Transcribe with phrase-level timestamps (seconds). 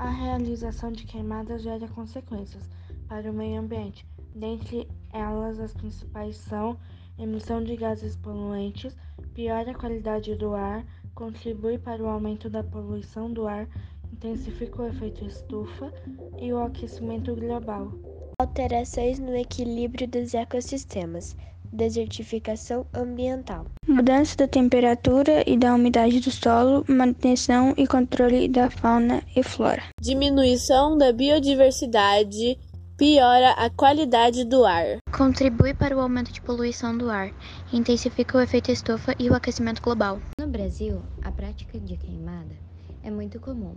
[0.00, 2.62] A realização de queimadas gera consequências
[3.06, 4.06] para o meio ambiente.
[4.34, 6.78] Dentre elas, as principais são
[7.18, 8.96] emissão de gases poluentes,
[9.34, 13.68] piora a qualidade do ar, contribui para o aumento da poluição do ar,
[14.10, 15.92] intensifica o efeito estufa
[16.40, 17.92] e o aquecimento global.
[18.40, 21.36] Alterações no equilíbrio dos ecossistemas,
[21.72, 29.22] desertificação ambiental, mudança da temperatura e da umidade do solo, manutenção e controle da fauna
[29.36, 32.58] e flora, diminuição da biodiversidade,
[32.96, 37.30] piora a qualidade do ar, contribui para o aumento de poluição do ar,
[37.72, 40.20] intensifica o efeito estufa e o aquecimento global.
[40.38, 42.54] No Brasil, a prática de queimada
[43.02, 43.74] é muito comum,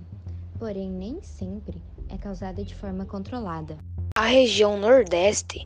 [0.59, 3.77] porém nem sempre é causada de forma controlada.
[4.15, 5.65] A região Nordeste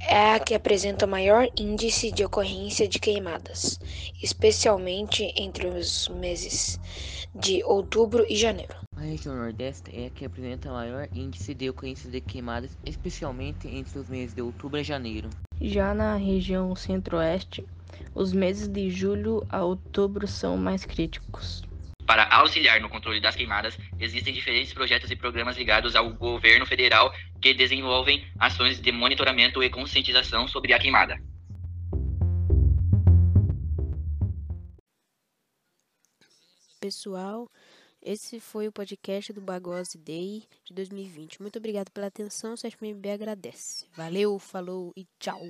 [0.00, 3.78] é a que apresenta maior índice de ocorrência de queimadas,
[4.22, 6.80] especialmente entre os meses
[7.34, 8.74] de outubro e janeiro.
[8.96, 13.98] A região Nordeste é a que apresenta maior índice de ocorrência de queimadas, especialmente entre
[13.98, 15.28] os meses de outubro e janeiro.
[15.60, 17.66] Já na região Centro-Oeste,
[18.14, 21.62] os meses de julho a outubro são mais críticos.
[22.06, 27.12] Para auxiliar no controle das queimadas, existem diferentes projetos e programas ligados ao governo federal
[27.40, 31.18] que desenvolvem ações de monitoramento e conscientização sobre a queimada.
[36.78, 37.50] Pessoal,
[38.02, 41.40] esse foi o podcast do Bagose Day de 2020.
[41.40, 42.52] Muito obrigado pela atenção.
[42.52, 43.86] O SESPMB agradece.
[43.96, 45.40] Valeu, falou e tchau!